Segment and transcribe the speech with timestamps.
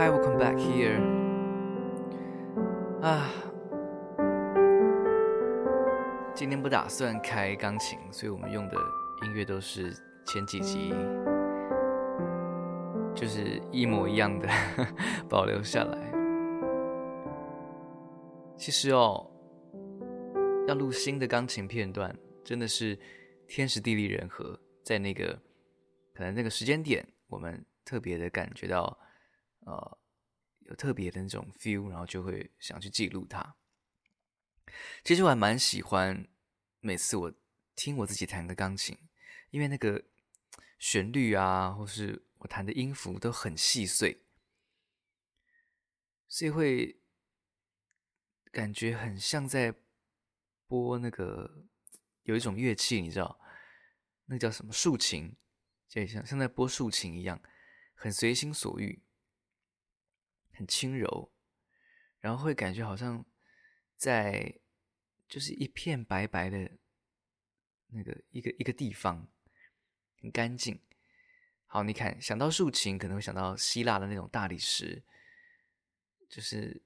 [0.00, 0.98] Hi, welcome back here.
[3.02, 3.30] 啊，
[6.34, 8.78] 今天不打算开钢琴，所以我们用的
[9.22, 10.94] 音乐都是前几集，
[13.14, 14.48] 就是一模一样的
[15.28, 15.98] 保留下来。
[18.56, 19.30] 其实哦，
[20.66, 22.98] 要录新的钢琴片段，真的是
[23.46, 25.38] 天时地利人和，在那个
[26.14, 28.98] 可能那个时间点，我们特别的感觉到。
[29.60, 29.98] 呃，
[30.60, 33.56] 有特别的那种 feel，然后就会想去记录它。
[35.04, 36.28] 其实我还蛮喜欢
[36.80, 37.32] 每次我
[37.74, 38.96] 听我自己弹的钢琴，
[39.50, 40.04] 因为那个
[40.78, 44.22] 旋律啊，或是我弹的音符都很细碎，
[46.28, 47.00] 所以会
[48.52, 49.74] 感觉很像在
[50.66, 51.66] 播那个
[52.22, 53.40] 有一种乐器，你知道，
[54.26, 55.36] 那叫什么竖琴，
[55.88, 57.42] 就像像在播竖琴一样，
[57.94, 59.02] 很随心所欲。
[60.60, 61.32] 很轻柔，
[62.18, 63.24] 然后会感觉好像
[63.96, 64.60] 在
[65.26, 66.70] 就是一片白白的
[67.86, 69.26] 那个一个一个地方，
[70.20, 70.78] 很干净。
[71.64, 75.02] 好，你看，想到竖琴，可能会想到希腊的那种大理石，
[76.28, 76.82] 就是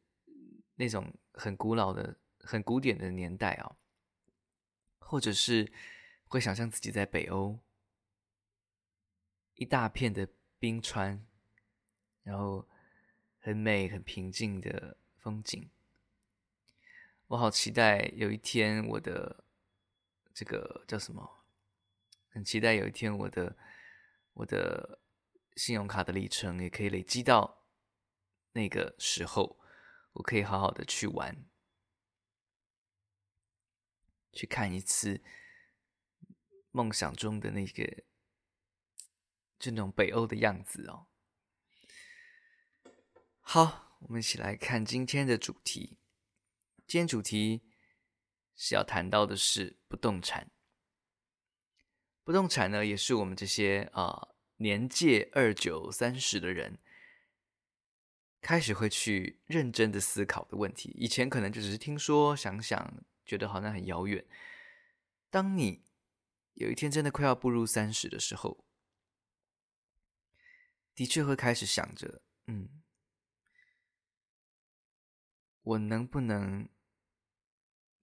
[0.77, 3.77] 那种很古老的、很古典的年代啊，
[5.01, 5.73] 或者是
[6.29, 7.59] 会想象自己在北欧，
[9.55, 10.29] 一大片的
[10.61, 11.27] 冰川，
[12.23, 12.69] 然后。
[13.45, 15.69] 很美、很平静的风景，
[17.27, 19.45] 我好期待有一天我的
[20.33, 21.45] 这个叫什么？
[22.31, 23.55] 很期待有一天我的
[24.33, 24.99] 我的
[25.57, 27.67] 信用卡的里程也可以累积到
[28.53, 29.61] 那个时候，
[30.15, 31.45] 我可以好好的去玩，
[34.33, 35.23] 去看一次
[36.71, 38.05] 梦想中的那个
[39.59, 41.09] 就那种北欧的样子哦。
[43.47, 45.99] 好，我们一起来看今天的主题。
[46.89, 47.63] 今天主题
[48.57, 50.51] 是要谈到的是不动产。
[52.25, 56.79] 不动产呢，也是我们这些啊、年届二九三十的人
[58.41, 60.93] 开始会去认真的思考的问题。
[60.97, 64.27] 以前可能就只是听说、想想，觉得好像很遥远。
[65.31, 65.85] 当你
[66.55, 68.65] 有一天真的快要步入三十的时候，
[70.95, 72.81] 的确会开始想着，嗯。
[75.65, 76.69] 我能不能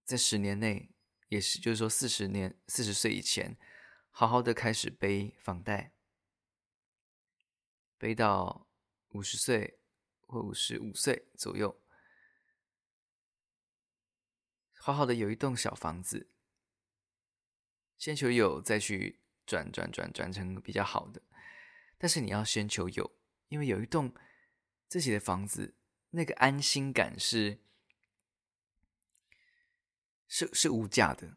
[0.04, 0.90] 在十年内，
[1.28, 3.56] 也是就是说四十年、四十岁以前，
[4.10, 5.94] 好好的开始背房贷，
[7.96, 8.68] 背到
[9.10, 9.78] 五十岁
[10.26, 11.80] 或五十五岁左右，
[14.74, 16.28] 好好的有一栋小房子，
[17.96, 21.22] 先求有，再去转转转转成比较好的。
[21.96, 24.12] 但是你要先求有，因为有一栋
[24.88, 25.76] 自己的房子。
[26.12, 27.58] 那个安心感是
[30.28, 31.36] 是是无价的，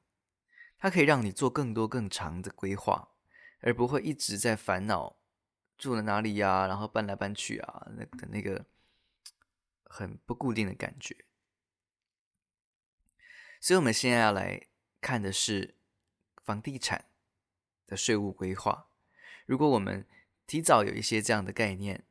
[0.78, 3.10] 它可以让你做更多更长的规划，
[3.60, 5.18] 而不会一直在烦恼
[5.78, 8.66] 住了哪里呀、然后搬来搬去啊，那个那个
[9.86, 11.26] 很不固定的感觉。
[13.62, 14.68] 所以，我们现在要来
[15.00, 15.76] 看的是
[16.44, 17.06] 房地产
[17.88, 18.90] 的税务规划。
[19.46, 20.06] 如果我们
[20.46, 22.06] 提早有一些这样的概念，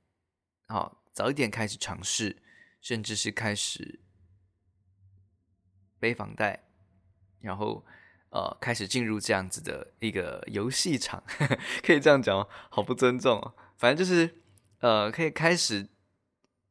[0.67, 2.43] 好，早一点开始尝试。
[2.85, 3.99] 甚至是开始
[5.99, 6.69] 背房贷，
[7.41, 7.83] 然后
[8.29, 11.25] 呃开始进入这样子的一个游戏场，
[11.83, 13.57] 可以这样讲，好不尊重哦。
[13.79, 14.43] 反正就是
[14.81, 15.89] 呃可以开始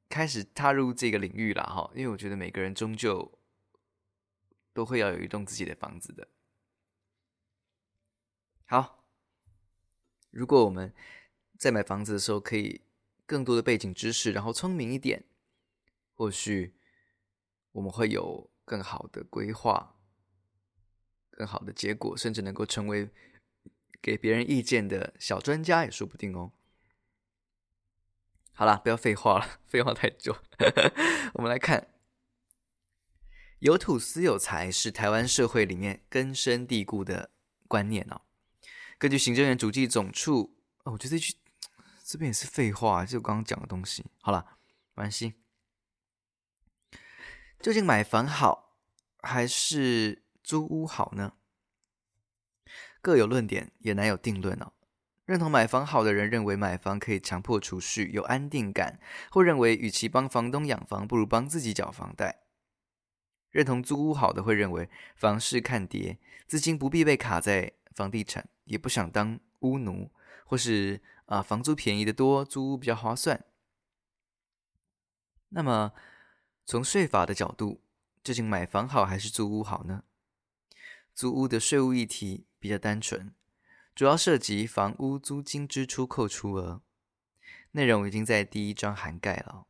[0.08, 3.40] 开始踏入这个领域了哈，因为我觉得每个人终究
[4.72, 6.28] 都会要有一栋自己的房子的。
[8.68, 9.04] 好，
[10.30, 10.94] 如果我们
[11.58, 12.82] 在买房子的时候可以
[13.26, 15.24] 更多的背景知识，然后聪明一点。
[16.14, 16.76] 或许
[17.72, 19.98] 我们会有更好的规划、
[21.30, 23.10] 更好的结果，甚至能够成为
[24.02, 26.52] 给别人意见的小专家也说不定哦。
[28.54, 30.38] 好啦，不要废话了，废话太久。
[31.34, 31.88] 我们来看，
[33.58, 37.32] 有土斯有财是台湾社会里面根深蒂固的
[37.68, 38.22] 观念哦。
[39.00, 41.34] 根据行政院主计总处，哦，我觉得这句
[42.04, 44.06] 这边也是废话，就刚刚讲的东西。
[44.22, 44.46] 好了，
[44.94, 45.34] 没关系。
[47.64, 48.76] 究竟买房好
[49.22, 51.36] 还是租屋好呢？
[53.02, 54.74] 各有论点，也难有定论哦。
[55.24, 59.00] 认同买房好的人认为买房可以强迫储蓄，有安定感，
[59.32, 62.42] 或认为与其帮房东养房，不如帮自己缴房贷。
[63.50, 70.12] 认同租屋好的会认为房市看跌，资金不必被卡在房地产，也不想当屋奴，
[70.46, 73.46] 或是啊房租便宜得多，租屋比较划算。
[75.48, 75.94] 那么
[76.66, 77.82] 从税法的角度，
[78.24, 80.04] 究竟买房好还是租屋好呢？
[81.14, 83.34] 租屋的税务议题比较单纯，
[83.94, 86.82] 主要涉及房屋租金支出扣除额，
[87.72, 89.68] 内容已经在第一章涵盖了。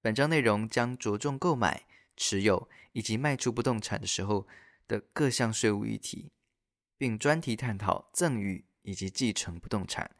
[0.00, 1.84] 本章内容将着重购买。
[2.20, 4.48] 持有以及卖出不动产的时候
[4.88, 6.32] 的各项税务议题，
[6.96, 10.10] 并专题探讨赠与以及继承不动产、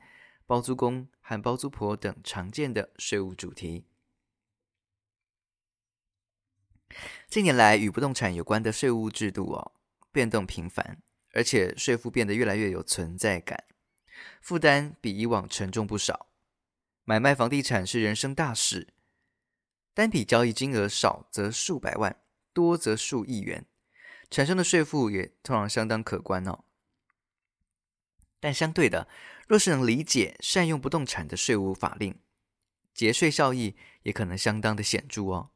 [0.46, 3.84] 包租公和包租婆等常见的税务主题。
[7.28, 9.72] 近年来，与不动产有关的税务制度哦，
[10.10, 11.02] 变动频繁，
[11.32, 13.64] 而且税负变得越来越有存在感，
[14.40, 16.26] 负担比以往沉重不少。
[17.04, 18.88] 买卖房地产是人生大事。
[19.94, 22.16] 单笔交易金额少则数百万，
[22.52, 23.66] 多则数亿元，
[24.30, 26.64] 产生的税负也通常相当可观哦。
[28.40, 29.08] 但相对的，
[29.48, 32.18] 若是能理解善用不动产的税务法令，
[32.94, 35.50] 节税效益也可能相当的显著哦。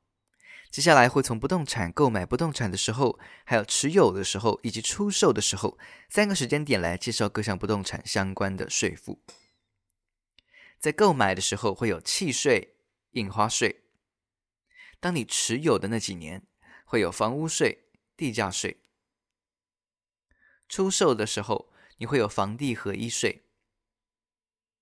[0.73, 5.79] 接下来会从不动产购买不动产的时候，还有持有的时候以及出售的时候
[6.09, 9.23] 三个时间点来介绍各项不动产相关的税负。
[10.79, 12.77] 在购买的时候会有契税、
[13.11, 13.85] 印花税。
[14.99, 16.47] 当你持有的那几年，
[16.87, 18.79] 会有房屋税、地价税；
[20.71, 23.43] 出售的时候，你会有房地合一税，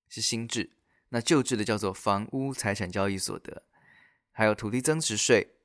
[0.09, 0.71] 是新制；
[1.09, 3.65] 那旧制的叫做房屋财产交易所得，
[4.31, 5.57] 还有土地增值税、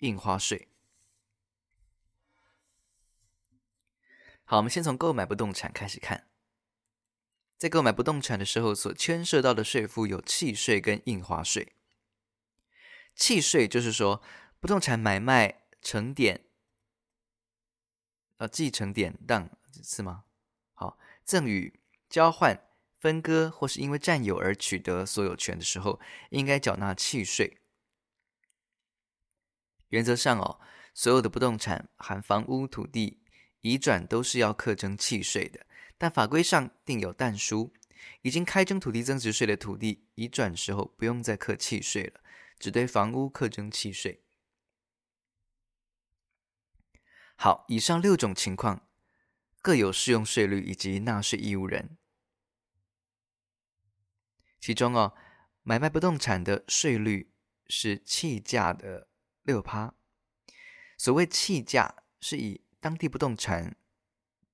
[0.00, 0.68] 印花税。
[4.44, 6.28] 好，我们先从购买不动产开始看，
[7.56, 11.76] 在购买不动产的时候，所牵涉到的税负有契税跟印花税。
[13.14, 14.22] 契税就是说，
[14.58, 16.46] 不动产买卖成典，
[18.38, 19.48] 呃，继承典当
[19.84, 20.24] 是吗？
[20.72, 22.66] 好，赠与、交换、
[22.98, 26.00] 分割或是因为占有而取得所有权的时候，
[26.30, 27.59] 应该缴纳契税。
[29.90, 30.58] 原则上哦，
[30.92, 33.22] 所有的不动产含房屋、土地
[33.60, 35.64] 移转都是要课征契税的，
[35.96, 37.72] 但法规上定有但书，
[38.22, 42.20] 已经开征土地增值税的土地移转时候不用再课契税了。
[42.58, 44.22] 只对房屋课征契税。
[47.36, 48.86] 好，以上六种情况
[49.62, 51.96] 各有适用税率以及纳税义务人。
[54.60, 55.14] 其中哦，
[55.62, 57.32] 买卖不动产的税率
[57.66, 59.08] 是契价的
[59.42, 59.94] 六趴。
[60.96, 63.76] 所谓契价，是以当地不动产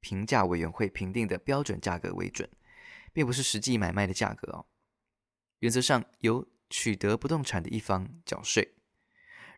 [0.00, 2.48] 评价委员会评定的标准价格为准，
[3.12, 4.66] 并不是实际买卖的价格哦。
[5.60, 8.74] 原则上由取得不动产的一方缴税，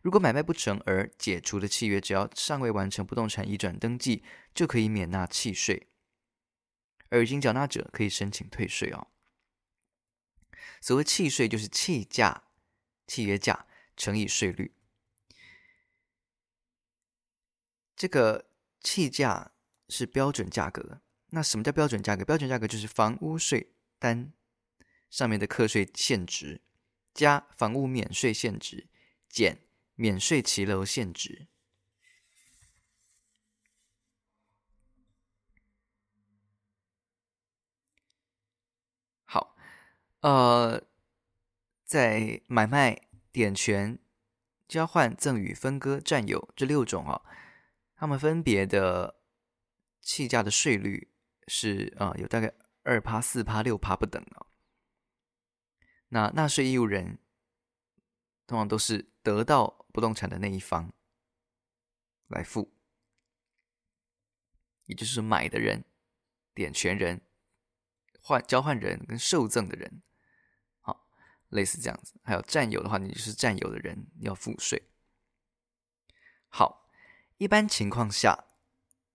[0.01, 4.23] 如果买卖不成而解除的契约，只要尚未完成不动产移转登记，
[4.55, 5.87] 就可以免纳契税。
[7.09, 9.07] 而已经缴纳者可以申请退税哦。
[10.79, 12.43] 所谓契税，就是契价、
[13.05, 13.67] 契约价
[13.97, 14.73] 乘以税率。
[17.99, 18.45] 这个
[18.79, 19.51] 契价
[19.89, 21.01] 是标准价格。
[21.31, 22.23] 那什么叫标准价格？
[22.23, 24.31] 标准价格就是房屋税单
[25.09, 26.61] 上面的课税现值。
[27.13, 28.87] 加房屋免税现值
[29.27, 29.59] 减
[29.95, 31.47] 免税骑楼现值。
[39.25, 39.57] 好，
[40.21, 40.81] 呃，
[41.83, 43.99] 在买卖、点权、
[44.69, 47.21] 交换、赠与、分割、占有这六种啊，
[47.99, 49.19] 他们分别的
[49.99, 51.11] 契价的税率
[51.49, 52.53] 是啊、呃，有大概
[52.83, 54.47] 二趴、四趴、六趴不等哦。
[56.07, 57.19] 那纳税义务人
[58.47, 60.93] 通常都是得到不动产的那一方
[62.27, 62.73] 来付，
[64.85, 65.83] 也就是买的人、
[66.53, 67.19] 点权人、
[68.21, 70.01] 换交换人跟受赠的人，
[70.79, 71.05] 好，
[71.49, 72.17] 类似这样子。
[72.23, 74.89] 还有占有的话，你就是占有的人要付税。
[76.47, 76.88] 好，
[77.39, 78.45] 一般情况下。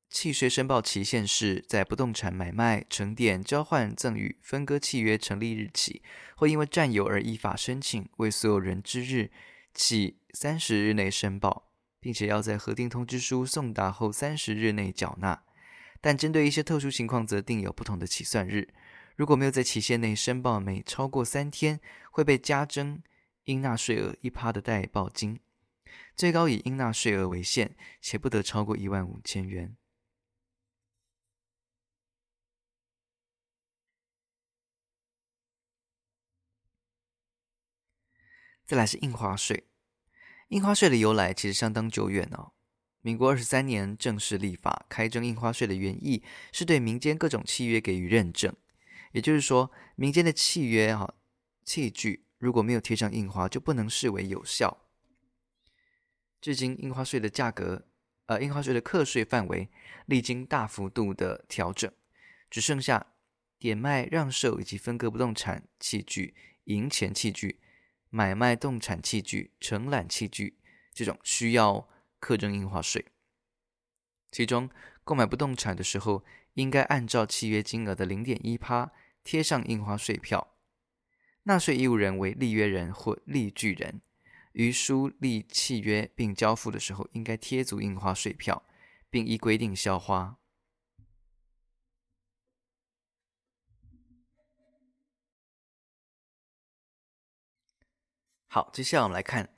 [0.08, 6.02] 契税申报期限是在不动产买卖、成典、交换、赠与、分割契约成立日起，
[6.36, 9.30] 或因为占有而依法申请，为所有人之日
[9.74, 11.68] 起三十日内申报，
[12.00, 15.42] 并且要在核定通知书送达后三十日内缴纳。
[16.00, 18.72] 但针对一些特殊情况，则定有不同的起算日。
[19.16, 21.80] 如果没有在期限内申报，每超过三天
[22.12, 23.02] 会被加征
[23.44, 25.40] 应纳税额一趴的代报金，
[26.16, 29.76] 最高以应纳税额为限，且不得超过一万五千元。
[38.66, 39.68] 再来是印花税，
[40.48, 42.52] 印花税的由来其实相当久远哦。
[43.02, 48.56] 民国二十三年正式立法开征印花税的原意是对民间各种契约给予认证，
[49.12, 51.14] 也就是说，民间的契约哈
[51.62, 54.83] 器具如果没有贴上印花，就不能视为有效。
[56.44, 57.86] 至今，印花税的价格，
[58.26, 59.70] 呃，印花税的课税范围
[60.04, 61.90] 历经大幅度的调整，
[62.50, 63.14] 只剩下
[63.58, 66.34] 点卖、让售以及分割不动产器具、
[66.64, 67.60] 银钱器具。
[68.10, 70.58] 买卖动产器具、承揽器具
[70.92, 71.88] 这种需要
[72.20, 73.06] 课征印花税，
[74.30, 74.68] 其中
[75.02, 78.92] 购买不动产的时候，应该按照契约金额的零点一趴
[79.24, 80.54] 贴上印花税票。
[81.44, 84.02] 纳税义务人为立约人或立据人，
[84.54, 88.62] 于书立契约并交付的时候，应该贴足印花税票，
[89.10, 90.38] 并依规定销花。
[98.46, 99.52] 好，接下来我们来看，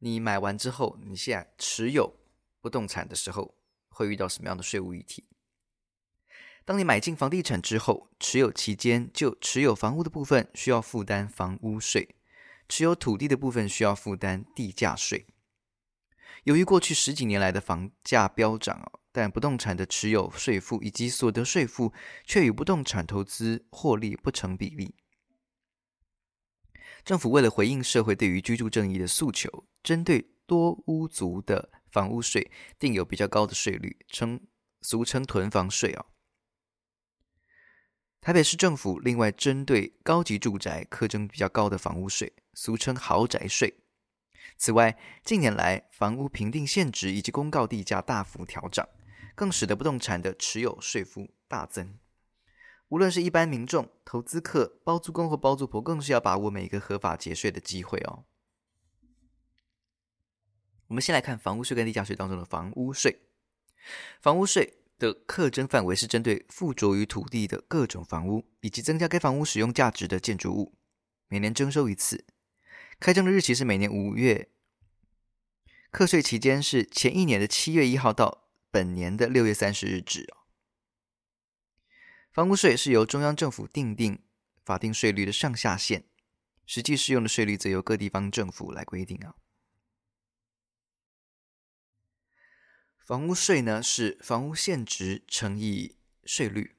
[0.00, 2.18] 你买完之后，你现在持有
[2.60, 3.56] 不动产的时候，
[3.90, 5.24] 会遇到什么样的税务议题？
[6.64, 12.16] 当你买进房地产之后，持有期间就持有房屋的部分需要负担房屋税，
[12.74, 15.26] 持有土地的部分需要负担地价税。
[16.44, 21.92] 由于过去十几年来的房价飙涨，但不动产的持有税负以及所得税负
[22.24, 24.94] 却与不动产投资获利不成比例。
[27.04, 34.40] 政府为了回应社会对于居住正义的诉求，针对多屋族的房屋税定有比较高的税率，称
[34.80, 36.06] 俗称囤房税哦。
[38.22, 43.74] 台北市政府另外针对高级住宅课征比较高的房屋税，俗称豪宅税。
[44.56, 48.88] 此外，近年来房屋评定现值以及公告地价大幅调涨，
[49.34, 51.98] 更使得不动产的持有税负大增。
[52.88, 58.24] 无论是一般民众、投资客、包租公或包租婆，更是要把握每一个合法节税的机会哦。
[60.88, 63.22] 我们先来看房屋税跟地价税当中的房屋税。
[64.20, 70.74] 房屋税的课征范围是针对附着于土地的各种房屋，以及增加该房屋使用价值的建筑物，
[71.28, 72.26] 每年征收一次。
[72.98, 74.48] 开征的日期是每年五月，
[75.90, 80.32] 课税期间是前一年的七月一号到本年的六月三十日止。
[82.30, 84.22] 房屋税是由中央政府定定
[84.64, 86.04] 法定税率的上下限，
[86.64, 89.34] 实际适用的税率则由各地方政府来规定啊。
[93.04, 96.76] 房屋税呢是房屋现值乘以税率，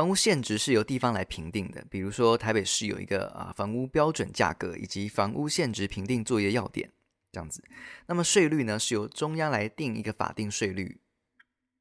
[0.00, 6.90] 房屋现值是由地方来评定的，比如说台北市有一个啊房屋标准价格以及房屋现值评定作业要点
[7.30, 7.62] 这样子，
[8.06, 11.02] 那么税率呢是由中央来定一个法定税率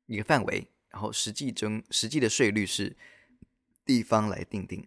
[0.05, 0.67] 一个范围。
[0.89, 2.97] 然后实际征实际的税率是
[3.85, 4.85] 地方来定定。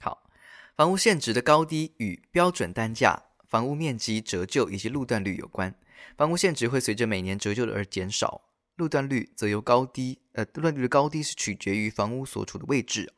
[0.00, 0.28] 好，
[0.76, 5.72] 房屋现值的高低与标准单价、房屋面积折旧以及路段率有关。
[6.16, 8.45] 房屋现值会随着每年折旧的而减少，
[8.76, 13.12] 路段率则由高低呃路段率的高低是取决于房屋所处的位置。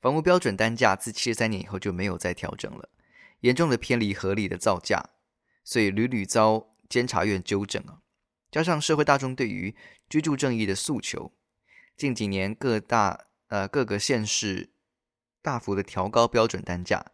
[0.00, 2.88] 房屋标准单价自七十三年以后就没有再调整了，
[3.40, 5.10] 严重的偏离合理的造价，
[5.62, 8.00] 所以屡屡遭监察院纠正啊。
[8.50, 9.76] 加上社会大众对于
[10.08, 11.32] 居住正义的诉求，
[11.96, 14.70] 近几年各大呃各个县市
[15.42, 17.12] 大幅的调高标准单价，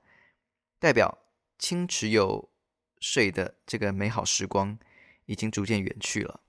[0.79, 1.19] 代表
[1.59, 2.53] 轻持有
[3.01, 4.79] 税的这个美好时光
[5.25, 6.43] 已经逐渐远去了。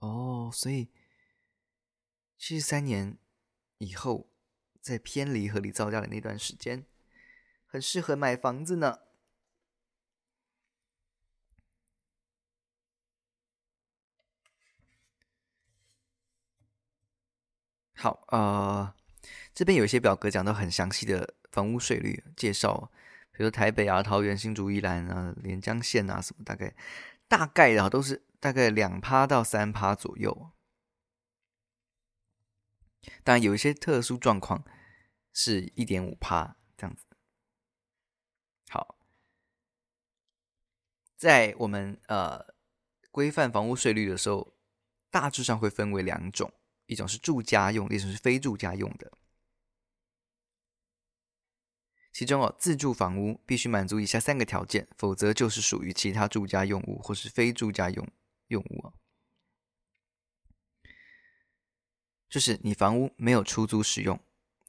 [0.00, 0.88] 哦，所以
[2.36, 3.16] 七十三年
[3.78, 4.28] 以后，
[4.80, 6.84] 在偏离合理造价的那段时间，
[7.66, 8.98] 很适合买房子呢。
[17.94, 18.94] 好，呃，
[19.52, 22.90] 这边有一些表格讲到很详细的房屋税率介绍，
[23.32, 26.74] 比如台北啊、桃园、新竹、宜兰啊、连江县啊什么，大概
[27.28, 30.50] 大概的都是大概两趴到三趴左右。
[33.22, 34.64] 当然有一些特殊状况
[35.32, 37.04] 是一点五趴这样子。
[38.68, 38.98] 好，
[41.16, 42.54] 在我们呃
[43.10, 44.56] 规范房屋税率的时候，
[45.10, 46.52] 大致上会分为两种。
[46.86, 49.12] 一种是住家用，一种是非住家用的。
[52.12, 58.08] 其中哦，自住房屋必须满足以下三个条件，否则就是属于其他住家用物或是非住家用
[58.50, 58.92] 用物啊。
[62.28, 64.20] 就是你房屋没有出租使用，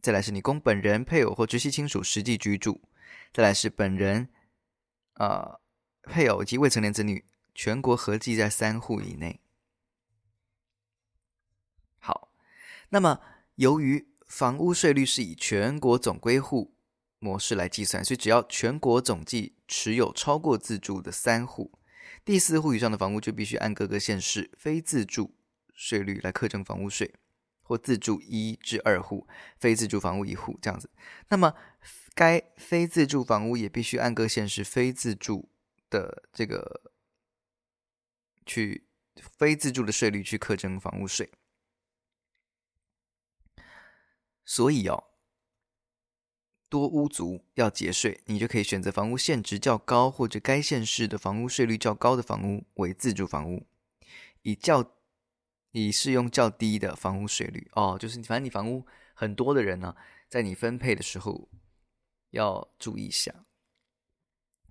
[0.02, 2.82] 再来是你供本人、配偶或直系亲属实际居住，
[3.32, 4.30] 再来是本人、
[5.14, 5.62] 呃、
[6.02, 7.24] 配偶及未成年子女
[7.54, 9.40] 全国合计在三户以内。
[12.00, 12.32] 好，
[12.90, 13.22] 那么
[13.56, 16.74] 由于房屋税率是以全国总归户
[17.20, 21.72] 模式来计算，所以只要全国总计持有超过自住的三户，
[22.24, 25.36] 第四户以上的房屋就必须按各个县市非自住
[25.74, 27.16] 税率来课征房屋税，
[27.62, 30.90] 或自住一至二户，非自住房屋一户这样子。
[31.30, 31.56] 那么
[32.14, 35.50] 该非自住房屋也必须按各县市非自住
[35.90, 36.94] 的这个
[38.46, 41.32] 去非自住的税率去课征房屋税。
[44.46, 45.11] 所以哦。
[46.72, 53.68] 多屋族要节税，你就可以选择房屋现值较高或者该县市的房屋税率较高的房屋为自住房屋，
[54.44, 54.94] 以较
[55.74, 57.98] 以适用较低的房屋税率哦。
[58.00, 59.98] 就是反正你房屋很多的人呢，
[60.30, 61.50] 在你分配的时候
[62.30, 63.46] 要注意一下。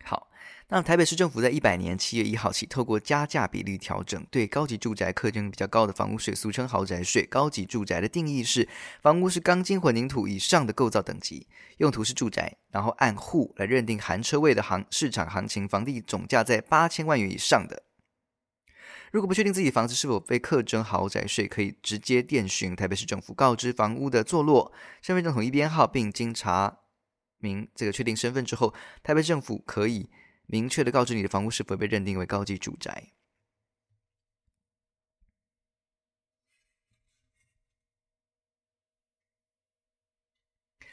[0.02, 0.30] 好。
[0.72, 7.26] 那台北市政府在一百年七月一号起，透过加价比率调整，对高级住宅课征比较高的房屋税，俗称豪宅税。
[7.26, 8.68] 高级住宅的定义是，
[9.02, 11.48] 房屋是钢筋混凝土以上的构造等级，
[11.78, 17.82] 用途是住宅，然后按户来认定含车位的行市场行情，房地总价在八千万元以上的。
[19.10, 24.72] 如果不确定自己房子是否被课征豪宅税，可以直接电询台北市政府，告知房屋的坐落、
[25.02, 26.78] 身份证统一编号，并经查
[27.38, 28.72] 明这个确定身份之后，
[29.02, 30.08] 台北政府可以。
[30.52, 33.12] 明确的告知你的房屋是否被认定为高级住宅。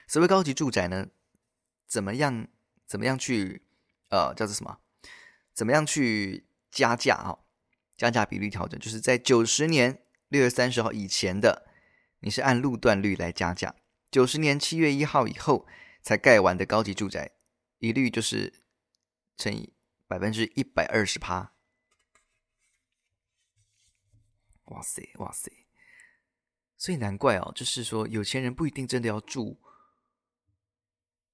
[0.07, 1.07] 所谓高级住宅呢，
[1.87, 2.47] 怎么样？
[2.85, 3.63] 怎么样去？
[4.09, 4.79] 呃，叫做什么？
[5.55, 7.15] 怎么样去加价？
[7.15, 7.39] 哈，
[7.97, 11.67] 加价比率调整，就是在九十年六月三十号以前的，
[12.19, 13.71] 你是按路段率来加价；
[14.11, 15.65] 九十年七月一号以后
[16.03, 17.31] 才盖完的高级住宅，
[17.79, 18.66] 一律就是。
[19.37, 19.71] 乘以
[20.07, 21.53] 百分之一百二十趴，
[24.65, 25.51] 哇塞哇塞！
[26.75, 29.61] 所以难怪哦，就是说有钱人不一定真的要住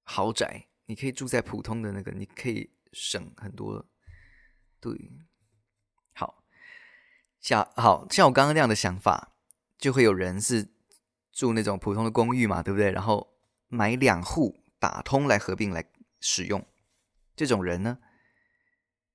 [0.02, 3.86] 豪宅，你可以住在普通的那个，你可以省很多。
[4.80, 4.92] 对，
[6.12, 6.44] 好，
[7.40, 9.34] 像好像我刚刚那样的想法，
[9.78, 10.68] 就会有人是
[11.32, 12.90] 住那种普通的公寓嘛，对不对？
[12.92, 13.34] 然后
[13.68, 15.90] 买两户打通来合并来
[16.20, 16.66] 使用。
[17.36, 17.98] 这种人呢，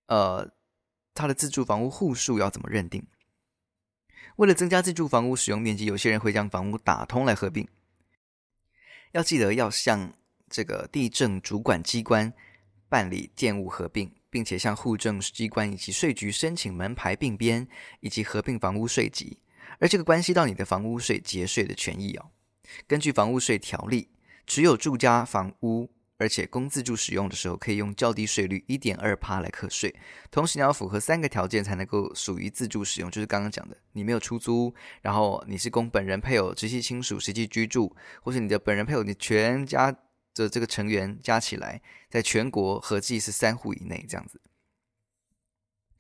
[0.08, 0.52] 呃，
[1.14, 3.08] 他的自住房屋户数要怎么认定？
[4.36, 7.68] 为了增加自住房屋使用面积，有些人会将房屋打通来合并。
[9.12, 10.14] 要记得要向
[10.50, 12.32] 这个地政主管机关
[12.88, 17.68] 办理建物合并，并且向户政机关以及税局申请门牌并编
[18.02, 19.40] 以及合并房屋税籍，
[19.80, 22.32] 而这个关系到你的房屋税节税的权益哦。
[22.86, 24.10] 根据房屋税条例，
[24.46, 25.90] 持有住家房屋。
[26.20, 29.96] 而且供自住使用的时候，可以用较低税率一点二趴来课税。
[30.30, 39.92] 同时，你要符合三个条件才能够属于自住使用，就是刚刚讲的，你没有出租，然后你是供本人、配偶、直系亲属实际居住，或是你的本人、配偶，你全家
[40.36, 44.42] 的这个成员加起来，在全国合计是三户以内这样子。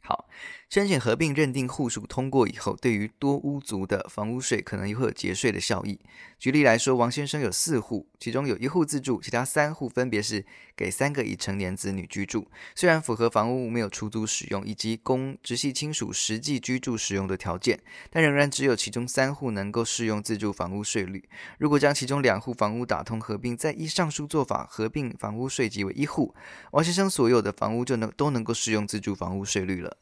[0.03, 0.27] 好。
[0.69, 5.99] 申请合并认定户数通过以后，对于多屋族的房屋税可能也会有节税的效益。
[6.37, 10.45] 举例来说，王先生有四户，其中有一户自住，其他三户分别是
[10.77, 12.47] 给三个已成年子女居住。
[12.75, 17.79] 虽然符合房屋没有出租使用以及供直系亲属实际居住使用的条件，
[18.11, 21.27] 但仍然只有其中三户能够适用自住房屋税率。
[21.57, 26.35] 如果将其中两户房屋打通合并，再依上述做法合并房屋税即为一户，
[26.71, 29.97] 王先生所有的房屋就能都能够适用自住房屋税率了。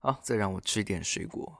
[0.00, 1.58] 好，再让我吃一点水果。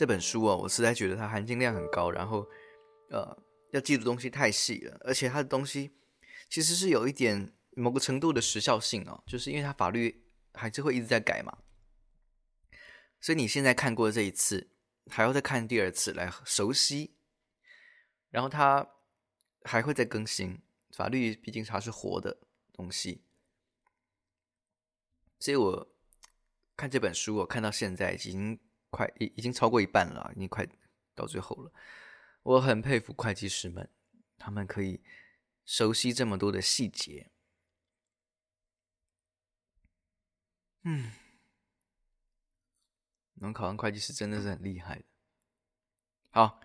[0.00, 2.48] 这本书啊，我实在觉得它含金量很高，然后
[3.10, 3.36] 呃，
[3.72, 5.92] 要记的东西太细了，而且它的东西
[6.48, 11.58] 其实是有一点某个程度的时效性哦，就是因为它法律还是会一直在改嘛，
[13.20, 14.70] 所以你现在看过这一次，
[15.10, 17.14] 还要再看第二次来熟悉，
[18.30, 18.88] 然后它
[19.64, 20.62] 还会再更新，
[20.96, 22.38] 法律毕竟它是活的
[22.72, 23.22] 东西，
[25.38, 25.94] 所以我
[26.74, 28.58] 看这本书，我看到现在已经。
[28.90, 30.66] 快已已经超过一半了，已经快
[31.14, 31.72] 到最后了。
[32.42, 33.88] 我很佩服会计师们，
[34.38, 35.00] 他们可以
[35.64, 37.30] 熟悉这么多的细节。
[40.82, 41.12] 嗯，
[43.34, 45.04] 能考上会计师真的是很厉害的。
[46.30, 46.60] 好，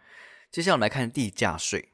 [0.50, 1.94] 接下来我们来看地价税。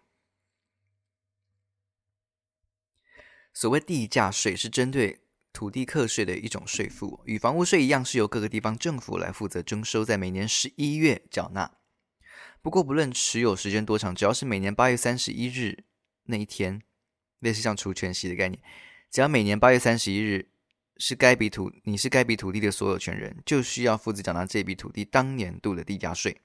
[3.53, 5.20] 所谓地价税是针对。
[5.53, 11.77] 土地课税的一种税负，与房屋税一样，是由各个地方政府来负责征收，在每年十一月缴纳。
[12.61, 15.85] 不过，不论持有时间多长，只要是每年八月三十一日
[16.23, 16.81] 那一天，
[17.39, 18.61] 类似像除权息的概念，
[19.09, 20.51] 只要每年八月三十一日
[20.97, 26.41] 是该笔土，你是该笔土地的所有权人，就需要负责缴纳这笔土地当年度的地价税。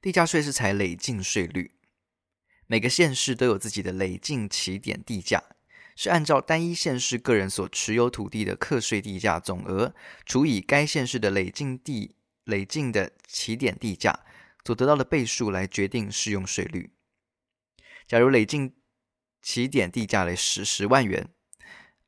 [0.00, 1.75] 地价税是采累进税率。
[2.66, 5.42] 每个县市都有自己的累进起点地价，
[5.94, 14.24] 是按照单一县市个人所持有土地的课税地价总额除以该县市的累进地累进的起点地价
[14.64, 16.90] 所得到的倍数来决定适用税率。
[18.08, 18.74] 假如累进
[19.40, 21.28] 起点地价为十十万元，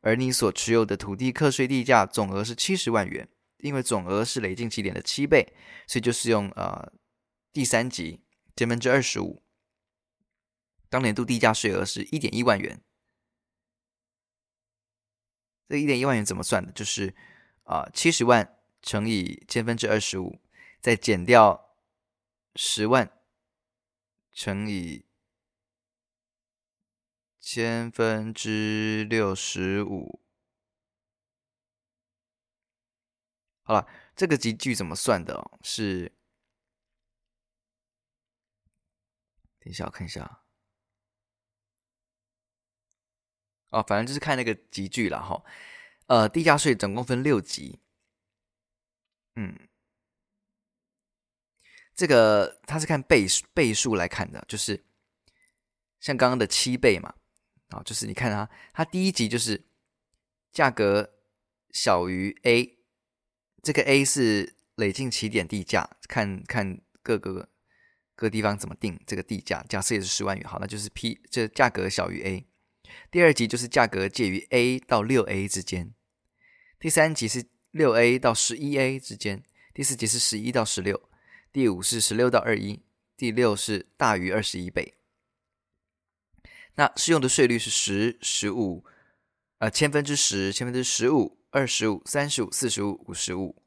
[0.00, 5.52] 而你所持有的土地课税地价总额是七十万元，因为总额是累进起点的七倍，
[5.86, 6.92] 所以就是用呃
[7.52, 8.20] 第三级
[8.56, 9.42] 千分之二十五。
[10.88, 12.82] 当年度地价税额是一点一万元，
[15.68, 16.72] 这一点一万元怎么算的？
[16.72, 17.14] 就是
[17.64, 20.40] 啊，七十万乘以千分之二十五，
[20.80, 21.76] 再减掉
[22.54, 23.20] 十万
[24.32, 25.04] 乘以
[27.38, 30.22] 千分之六十五。
[33.62, 35.50] 好了，这个集聚怎么算的？
[35.62, 36.16] 是，
[39.58, 40.44] 等一下我看一下。
[43.70, 45.42] 哦，反正就是看那个级距了哈。
[46.06, 47.80] 呃，地价税总共分六级。
[49.36, 49.68] 嗯，
[51.94, 54.84] 这个它是看倍倍数来看的，就是
[56.00, 57.14] 像刚刚的七倍嘛。
[57.68, 59.66] 啊，就是你看它，它第一级就是
[60.50, 61.12] 价格
[61.70, 62.78] 小于 A，
[63.62, 67.50] 这个 A 是累进起点地价，看看各个
[68.14, 69.62] 各地方怎么定这个地价。
[69.68, 72.47] 假设也是十万元，好，那就是 P 这价格小于 A。
[73.10, 75.94] 第二级就是价格介于 A 到六 A 之间，
[76.78, 81.08] 第三级是六 A 到十一 A 之间，第四级是十一到十六，
[81.52, 82.82] 第五是十六到二一，
[83.16, 84.94] 第六是大于二十一倍。
[86.74, 88.84] 那适用的税率是十、十五，
[89.58, 93.62] 呃，千分之十、千分之十五、二十五、三十五、四十五、五十五。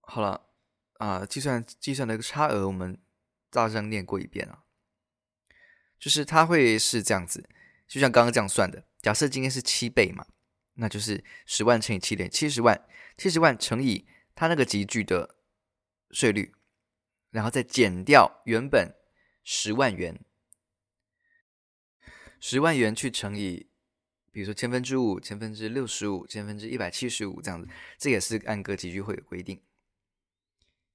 [0.00, 0.53] 好了。
[1.04, 2.98] 啊，计算计算的一个差额，我们
[3.50, 4.64] 大致上念过一遍啊。
[5.98, 7.46] 就是它会是这样子，
[7.86, 8.86] 就像刚刚这样算的。
[9.02, 10.24] 假设今天是七倍嘛，
[10.76, 12.88] 那就是十万乘以七点七十万，
[13.18, 15.36] 七十万乘以它那个集聚的
[16.10, 16.54] 税率，
[17.28, 18.94] 然后再减掉原本
[19.42, 20.24] 十万元，
[22.40, 23.68] 十万元去乘以，
[24.32, 29.60] 比如说千分之五、千分之六十五、千分之一百七十五这样子，这也是按各级距会有规定。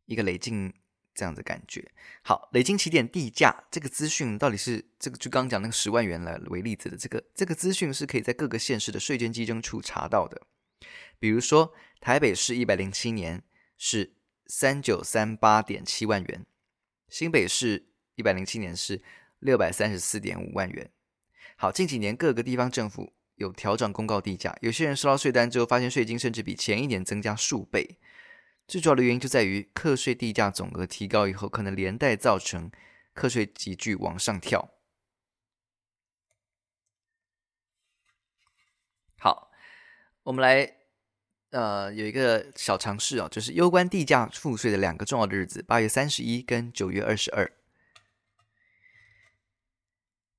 [0.09, 0.73] 一个累进
[1.13, 1.87] 这样的感觉。
[2.23, 10.41] 好，累进起点地价这个资讯到底是这个就刚刚讲那个十万元来为例子的这个这个资讯是可以在各个县市的税捐稽征处查到的。
[11.19, 13.43] 比如说台北市一百零七年
[13.77, 14.15] 是
[14.47, 16.45] 三九三八点七万元，
[17.07, 19.03] 新北市一百零七年是
[19.37, 20.89] 六百三十四点五万元。
[21.55, 27.99] 好，近几年各个地方政府有调整公告地价，有些人收到税单之后发现税金甚至比前一年增加数倍。
[28.69, 32.69] 最主要的原因就在于课税地价总额提高以后，可能连带造成
[33.15, 34.69] 课税级距往上跳。
[39.17, 39.49] 好，
[40.21, 40.77] 我们来
[41.49, 47.51] 呃有一个小常识哦，就是攸关地价赋税的两个重要的日子：八月三十一跟九月二十二。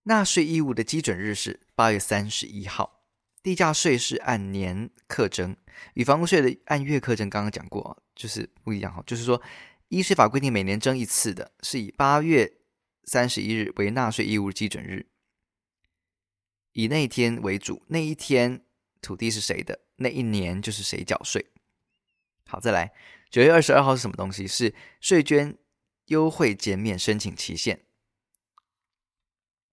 [0.04, 2.99] 纳税义务的基准日是八月三十一号。
[3.42, 5.56] 地价税是按年课征，
[5.94, 9.02] 与房屋税的按月课征刚刚讲过，就是不一样哈。
[9.06, 9.40] 就是说，
[9.88, 12.52] 依税法规定，每年征一次的，是以八月
[13.04, 15.06] 三十一日为纳税义务基准日。
[16.72, 18.62] 以那一天为主，那一天
[19.00, 21.46] 土地是谁的，那一年就是谁缴税。
[22.46, 22.92] 好，再来，
[23.30, 24.46] 九月二十二号是什么东西？
[24.46, 25.56] 是税捐
[26.06, 27.80] 优惠减免申请期限。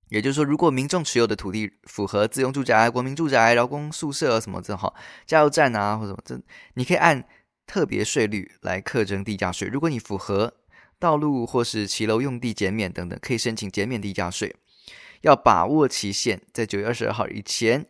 [0.10, 4.94] 也就是说，如果民众持有的土地符合自用住宅、国民住宅、劳工宿舍什么的，哈，
[5.26, 6.40] 加油站啊或者什么，这
[6.76, 7.28] 你可以按
[7.66, 9.68] 特别税率来课征地价税。
[9.68, 10.54] 如果你符合
[11.00, 14.56] 道路或是骑楼用地减免等等，可以申请减免地价税。
[15.22, 17.88] 要把握期限，在九月二十二号以前，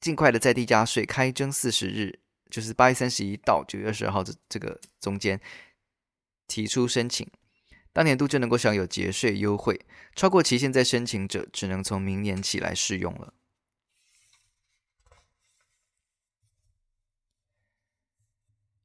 [0.00, 2.20] 尽快的在地价税开征四十日。
[2.50, 5.38] 就是八月三十一到九月二十二号这这个中间
[6.46, 7.28] 提出申请，
[7.98, 9.84] 当年度就能够享有节税优惠。
[10.14, 13.34] 超过期限再申请者，只能从明年起来适用了。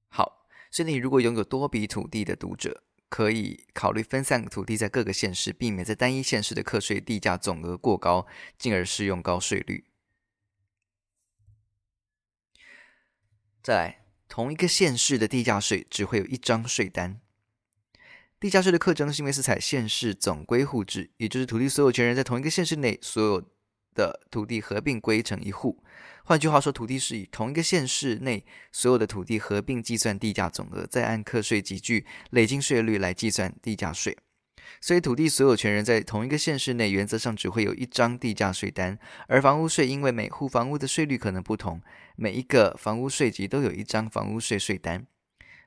[0.07, 8.25] 好，所以你如果拥有多笔土地的读者，可以考虑分散土地在各个县市，避免在单一县市的课税地价总额过高，
[8.57, 9.85] 进而适用高税率。
[13.61, 17.22] 再来，同一个县市的地价税只会有一张税单。
[18.43, 23.41] 地价税的课征是因为是采县市总归户制，也就是土地所有权人在同一个县市内所有
[23.95, 25.81] 的土地合并归成一户。
[26.25, 34.17] 换句话说，土地是以同一个县市内所有的土地合并计算地价总额，再按课税级距累进税率来计算地价税。
[34.81, 38.99] 所以，土地所有权人在同一个县市内，原则上只会有一张地价税单。
[39.29, 41.81] 而房屋税，因为每户房屋的税率可能不同，
[42.17, 45.07] 每一个房屋税级都有一张房屋税税单。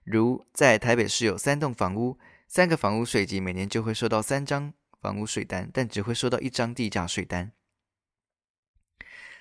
[0.05, 7.53] 如在台北市有三栋房屋，三个房屋税级，每年就会收到三张房屋税单，但只会收到一张地价税单。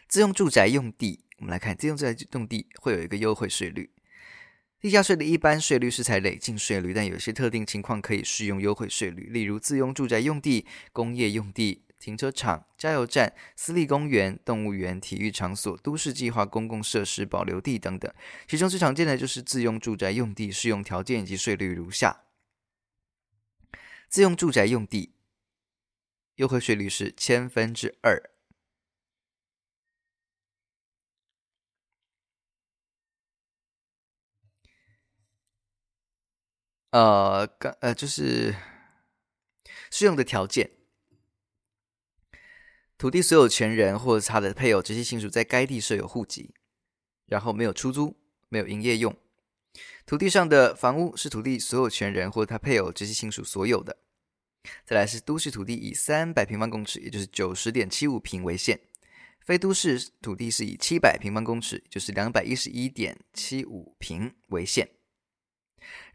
[0.07, 3.91] 自用住宅用地，我们来看，自用住宅用地会有一个优惠税率。
[4.79, 18.13] 地价税的一般税率是采累进税率，但有些特定情况可以适用优惠税率，例如自用住宅用地、工业用地、停车场、加油站、私立公园、动物园、体育场所、都市计划公共设施保留地等等。
[18.47, 22.24] 其中最常见的就是自用住宅用地，适用条件以及税率如下：
[24.09, 25.15] 自用住宅用地
[26.35, 28.31] 优惠税率是千分之二。
[36.91, 38.55] 呃，刚呃就是
[39.91, 40.71] 适用的条件，
[42.97, 46.55] 土地所有权人或者他的配偶、直系亲属在该地设有户籍，
[47.25, 49.13] 然后没有出租、没有营业用。
[50.05, 53.97] 土地上的房屋是土地所有权人或者他配偶、直系亲属所有的。
[54.83, 58.77] 再来是都市土地以三百平方公尺，也就是九十点七五平为限；
[59.41, 64.89] 非都市土地是以七百平方公尺，就是两百一十一点七五平为限。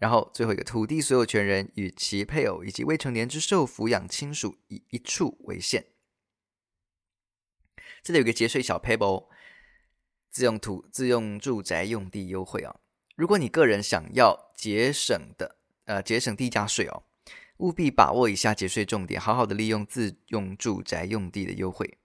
[0.01, 5.87] 然后最后一个，土地所有权人与其配偶以及未成年之受抚养亲属以一处为限。
[8.03, 9.29] 这里有个节税小撇步，
[10.33, 12.81] 自用土自用住宅用地优惠哦。
[13.21, 17.03] 如果你个人想要节省的，呃，节省地价税哦，
[17.59, 21.99] 务必把握以下节税重点，好好的利用自用住宅用地的优惠。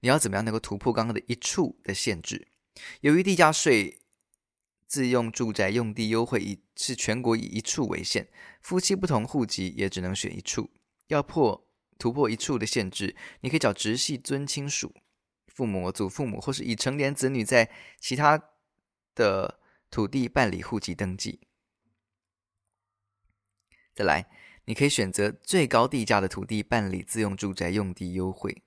[0.00, 2.48] 你要怎么样能够突破刚刚的一处的限制？
[3.02, 4.00] 由于地价税。
[4.88, 8.26] 自用住宅用地优惠以是全国以一处为限，
[8.62, 10.70] 夫妻不同户籍也只能选一处。
[11.08, 14.94] 要破突破一处的限制，你可以找直系尊亲属、
[15.46, 18.42] 父母、祖父母或是已成年子女在其他
[19.14, 19.57] 的
[19.90, 21.40] 土地办理户籍登记。
[23.94, 24.30] 再来，
[24.64, 28.62] 你可以选择最高地价的土地办理自用住宅用地优惠。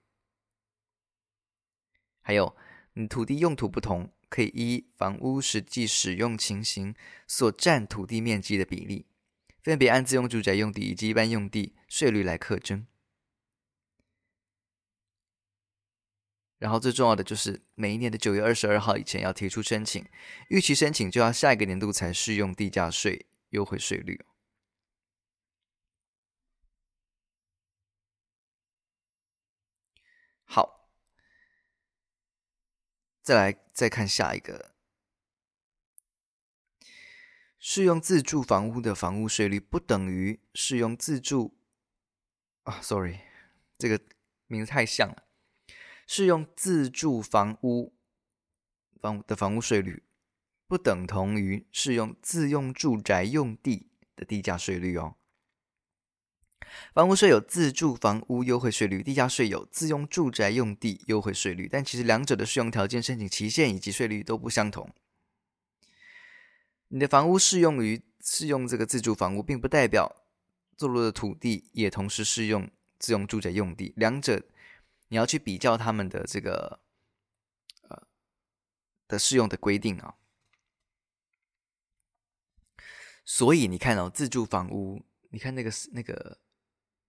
[2.22, 2.56] 还有，
[2.94, 4.12] 你土地用途不同。
[4.32, 6.96] 可以依房屋实际使用情形
[7.28, 9.06] 所占土地面积的比例，
[9.62, 12.88] 分别按自用住宅用地以及一般用地税率来课征。
[16.62, 20.08] 然后最重要的就是每一年的九月二十二号以前要提出申请，
[20.50, 24.24] 逾期申请就要下一个年度才适用地价税优惠税率。
[30.46, 30.88] 好。
[33.24, 34.76] 再来，再看下一个，
[37.58, 41.58] 适用自住房屋的房屋税率不等于适用自住
[42.64, 43.20] 啊，sorry，
[43.80, 44.00] 这个
[44.46, 45.31] 名字太像了。
[46.06, 47.94] 适用自住房屋
[49.00, 50.04] 房的房屋税率
[50.68, 55.16] 不等同于适用自用住宅用地的地价税率哦。
[56.94, 64.90] 房屋税有自住房屋优惠税率，地价税有自用住宅用地优惠税率，但其实两者的适用条件、申请期限以及税率都不相同。
[66.88, 70.24] 你的房屋适用于适用这个自住房屋，并不代表
[70.78, 73.94] 坐落的土地也同时适用自用住宅用地。
[73.98, 74.42] 两者
[75.12, 76.80] 你要去比较他们的这个
[77.90, 78.08] 呃
[79.10, 80.16] 的适用的规定啊。
[83.26, 86.40] 所以你看哦，自住房屋，你看那个那个，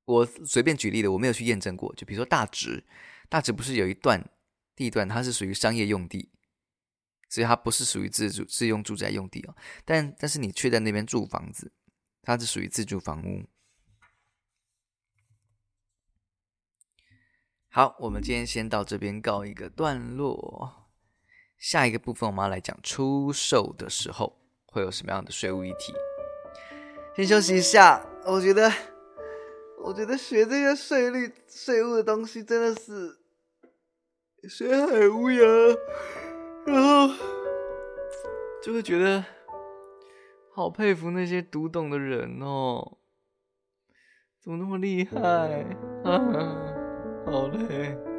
[0.04, 1.94] 我随便举例的，我没有去验证过。
[1.94, 2.84] 就比如说大直，
[3.28, 4.28] 大直不是有一段
[4.74, 6.32] 地段，它是属于商业用地，
[7.28, 9.56] 所以它不是属于自住自用住宅用地哦。
[9.84, 11.72] 但但是你却在那边住房子，
[12.20, 13.48] 它是属于自住房屋。
[17.74, 20.90] 好，我们今天先到这边告一个段落。
[21.56, 25.94] 下一个部分，我们要来讲出售的时候会有什么样的税务议题。
[27.16, 28.70] 先休息一下，我觉得，
[29.82, 33.18] 我觉得学这些税率、税务的东西真的是
[34.50, 35.78] 学海无涯，
[36.66, 37.08] 然后
[38.62, 39.24] 就会觉得
[40.52, 42.98] 好佩服那些读懂的人哦，
[44.42, 45.18] 怎么那么厉害
[46.04, 46.68] 啊？
[47.24, 48.11] 好嘞。